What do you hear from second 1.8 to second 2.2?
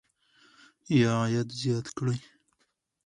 کړئ.